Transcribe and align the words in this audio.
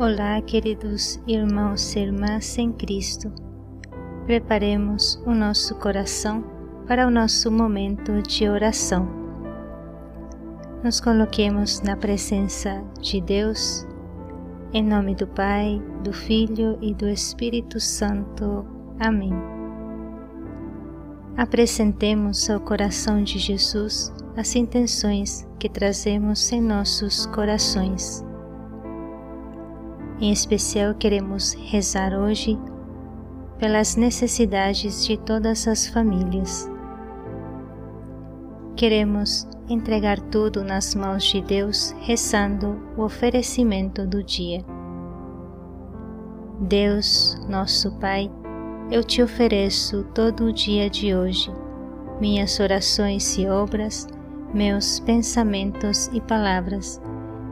Olá, 0.00 0.40
queridos 0.40 1.20
irmãos 1.26 1.96
e 1.96 1.98
irmãs 1.98 2.56
em 2.56 2.70
Cristo. 2.70 3.32
Preparemos 4.26 5.20
o 5.26 5.32
nosso 5.32 5.74
coração 5.74 6.44
para 6.86 7.04
o 7.04 7.10
nosso 7.10 7.50
momento 7.50 8.22
de 8.22 8.48
oração. 8.48 9.08
Nos 10.84 11.00
coloquemos 11.00 11.80
na 11.80 11.96
presença 11.96 12.80
de 13.00 13.20
Deus, 13.20 13.84
em 14.72 14.84
nome 14.84 15.16
do 15.16 15.26
Pai, 15.26 15.82
do 16.04 16.12
Filho 16.12 16.78
e 16.80 16.94
do 16.94 17.08
Espírito 17.08 17.80
Santo. 17.80 18.64
Amém. 19.00 19.32
Apresentemos 21.36 22.48
ao 22.48 22.60
coração 22.60 23.24
de 23.24 23.36
Jesus 23.40 24.14
as 24.36 24.54
intenções 24.54 25.44
que 25.58 25.68
trazemos 25.68 26.52
em 26.52 26.60
nossos 26.60 27.26
corações 27.26 28.27
em 30.20 30.32
especial, 30.32 30.94
queremos 30.94 31.52
rezar 31.52 32.12
hoje 32.12 32.58
pelas 33.58 33.94
necessidades 33.94 35.06
de 35.06 35.16
todas 35.16 35.68
as 35.68 35.86
famílias. 35.86 36.68
Queremos 38.74 39.46
entregar 39.68 40.18
tudo 40.20 40.64
nas 40.64 40.94
mãos 40.94 41.24
de 41.24 41.40
Deus, 41.40 41.94
rezando 42.00 42.80
o 42.96 43.02
oferecimento 43.02 44.06
do 44.06 44.22
dia. 44.22 44.64
Deus, 46.60 47.38
nosso 47.48 47.92
Pai, 47.98 48.30
eu 48.90 49.04
te 49.04 49.22
ofereço 49.22 50.02
todo 50.14 50.46
o 50.46 50.52
dia 50.52 50.90
de 50.90 51.14
hoje, 51.14 51.52
minhas 52.20 52.58
orações 52.58 53.38
e 53.38 53.46
obras, 53.46 54.08
meus 54.52 54.98
pensamentos 54.98 56.08
e 56.12 56.20
palavras 56.20 57.00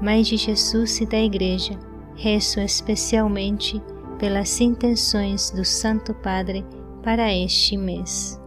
Mãe 0.00 0.22
de 0.22 0.36
Jesus 0.36 1.00
e 1.00 1.06
da 1.06 1.18
Igreja, 1.18 1.76
rezo 2.14 2.60
especialmente 2.60 3.82
pelas 4.16 4.60
intenções 4.60 5.50
do 5.50 5.64
Santo 5.64 6.14
Padre 6.14 6.64
para 7.02 7.32
este 7.34 7.76
mês. 7.76 8.40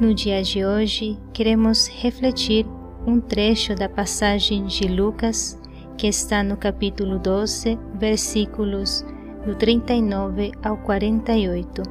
No 0.00 0.14
dia 0.14 0.42
de 0.42 0.64
hoje, 0.64 1.18
queremos 1.32 1.88
refletir 1.88 2.64
um 3.04 3.20
trecho 3.20 3.74
da 3.74 3.88
passagem 3.88 4.64
de 4.64 4.86
Lucas 4.86 5.60
que 5.98 6.06
está 6.06 6.42
no 6.42 6.56
capítulo 6.56 7.18
12, 7.18 7.76
versículos 7.94 9.04
do 9.44 9.56
39 9.56 10.52
ao 10.62 10.76
48. 10.78 11.82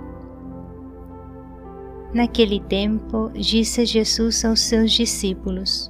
Naquele 2.14 2.62
tempo, 2.62 3.30
disse 3.34 3.86
Jesus 3.86 4.44
aos 4.44 4.62
seus 4.62 4.92
discípulos: 4.92 5.90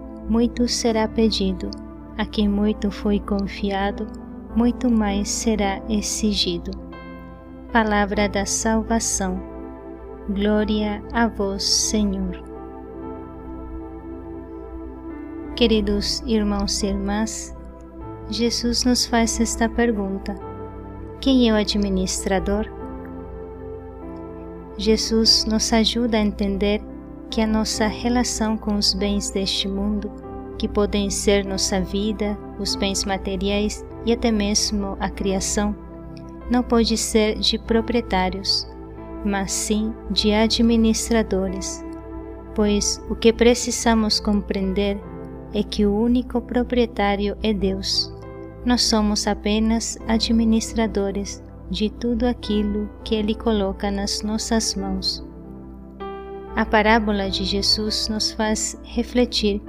muito 0.29 0.67
será 0.67 1.07
pedido, 1.07 1.69
a 2.17 2.25
quem 2.25 2.47
muito 2.47 2.91
foi 2.91 3.19
confiado, 3.19 4.07
muito 4.55 4.89
mais 4.89 5.29
será 5.29 5.81
exigido. 5.89 6.71
Palavra 7.71 8.27
da 8.27 8.45
salvação. 8.45 9.41
Glória 10.29 11.01
a 11.13 11.27
vós, 11.27 11.63
Senhor. 11.63 12.43
Queridos 15.55 16.21
irmãos 16.25 16.81
e 16.83 16.87
irmãs, 16.87 17.55
Jesus 18.29 18.83
nos 18.83 19.05
faz 19.05 19.39
esta 19.39 19.67
pergunta: 19.69 20.35
Quem 21.19 21.49
é 21.49 21.53
o 21.53 21.55
administrador? 21.55 22.65
Jesus 24.77 25.45
nos 25.45 25.71
ajuda 25.71 26.17
a 26.17 26.21
entender 26.21 26.81
que 27.31 27.39
a 27.39 27.47
nossa 27.47 27.87
relação 27.87 28.57
com 28.57 28.75
os 28.75 28.93
bens 28.93 29.31
deste 29.31 29.65
mundo, 29.65 30.11
que 30.57 30.67
podem 30.67 31.09
ser 31.09 31.45
nossa 31.45 31.79
vida, 31.79 32.37
os 32.59 32.75
bens 32.75 33.05
materiais 33.05 33.85
e 34.05 34.11
até 34.11 34.29
mesmo 34.31 34.97
a 34.99 35.09
criação, 35.09 35.73
não 36.51 36.61
pode 36.61 36.97
ser 36.97 37.39
de 37.39 37.57
proprietários, 37.57 38.67
mas 39.23 39.53
sim 39.53 39.93
de 40.11 40.33
administradores, 40.33 41.83
pois 42.53 43.01
o 43.09 43.15
que 43.15 43.31
precisamos 43.31 44.19
compreender 44.19 44.99
é 45.53 45.63
que 45.63 45.85
o 45.85 45.95
único 45.95 46.41
proprietário 46.41 47.37
é 47.41 47.53
Deus. 47.53 48.13
Nós 48.65 48.81
somos 48.83 49.25
apenas 49.25 49.97
administradores 50.05 51.41
de 51.69 51.89
tudo 51.89 52.25
aquilo 52.27 52.89
que 53.05 53.15
Ele 53.15 53.33
coloca 53.33 53.89
nas 53.89 54.21
nossas 54.21 54.75
mãos. 54.75 55.30
A 56.55 56.65
parábola 56.65 57.29
de 57.29 57.45
Jesus 57.45 58.09
nos 58.09 58.31
faz 58.31 58.77
refletir 58.83 59.61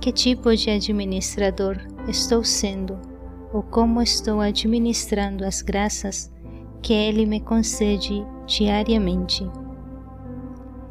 que 0.00 0.12
tipo 0.12 0.54
de 0.54 0.68
administrador 0.68 1.78
estou 2.08 2.42
sendo 2.42 2.98
ou 3.52 3.62
como 3.62 4.02
estou 4.02 4.40
administrando 4.40 5.44
as 5.44 5.62
graças 5.62 6.32
que 6.82 6.92
Ele 6.92 7.24
me 7.24 7.40
concede 7.40 8.26
diariamente. 8.46 9.48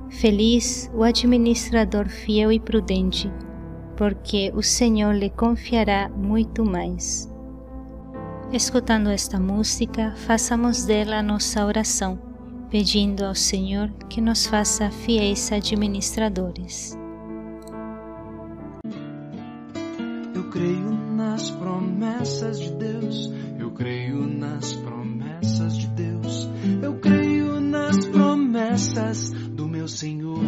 Feliz 0.10 0.90
o 0.94 1.04
administrador 1.04 2.08
fiel 2.08 2.52
e 2.52 2.60
prudente, 2.60 3.30
porque 3.98 4.52
o 4.56 4.64
Senhor 4.64 5.14
lhe 5.14 5.30
confiará 5.30 6.10
muito 6.10 6.64
mais. 6.64 7.30
Escutando 8.52 9.10
esta 9.10 9.40
música, 9.40 10.14
façamos 10.16 10.86
dela 10.86 11.22
nossa 11.22 11.66
oração 11.66 12.33
pedindo 12.74 13.24
ao 13.24 13.36
Senhor 13.36 13.88
que 14.10 14.20
nos 14.20 14.48
faça 14.48 14.90
fiéis 14.90 15.52
administradores. 15.52 16.98
Eu 20.34 20.50
creio 20.50 20.90
nas 21.16 21.52
promessas 21.52 22.60
de 22.60 22.72
Deus, 22.72 23.32
eu 23.60 23.70
creio 23.70 24.26
nas 24.26 24.74
promessas 24.74 25.78
de 25.78 25.86
Deus, 25.90 26.50
eu 26.82 26.96
creio 26.96 27.60
nas 27.60 28.08
promessas 28.08 29.30
do 29.30 29.68
meu 29.68 29.88
Senhor. 29.88 30.40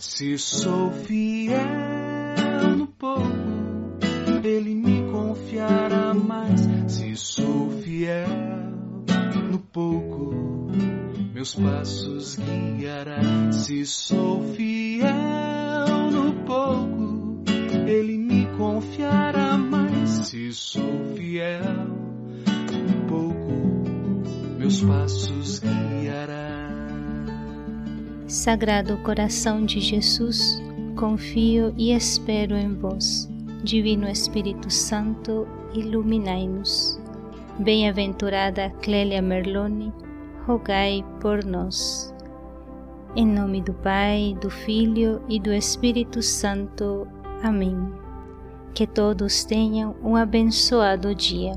Se 0.00 0.36
sou 0.38 0.90
fiel 0.90 1.56
no 2.76 2.88
pouco, 2.88 3.61
meus 11.42 11.54
passos 11.56 12.36
guiará. 12.36 13.20
Se 13.50 13.84
sou 13.84 14.44
fiel 14.54 15.08
no 16.12 16.32
pouco, 16.44 17.42
Ele 17.84 18.16
me 18.16 18.46
confiará 18.56 19.58
mais. 19.58 20.08
Se 20.08 20.52
sou 20.52 21.16
fiel 21.16 21.88
no 22.86 23.06
pouco, 23.08 24.56
meus 24.56 24.82
passos 24.82 25.58
guiará. 25.58 26.70
Sagrado 28.28 28.96
coração 28.98 29.64
de 29.64 29.80
Jesus, 29.80 30.62
confio 30.94 31.74
e 31.76 31.92
espero 31.92 32.54
em 32.54 32.72
vós. 32.72 33.28
Divino 33.64 34.08
Espírito 34.08 34.70
Santo, 34.70 35.48
iluminai-nos. 35.74 37.00
Bem-aventurada 37.58 38.70
Clélia 38.80 39.20
Merloni, 39.20 39.92
rogai 40.46 41.04
por 41.20 41.44
nós. 41.44 42.14
Em 43.14 43.26
nome 43.26 43.60
do 43.60 43.74
Pai, 43.74 44.36
do 44.40 44.50
Filho 44.50 45.22
e 45.28 45.38
do 45.38 45.52
Espírito 45.52 46.22
Santo. 46.22 47.06
Amém. 47.42 47.76
Que 48.74 48.86
todos 48.86 49.44
tenham 49.44 49.94
um 50.02 50.16
abençoado 50.16 51.14
dia. 51.14 51.52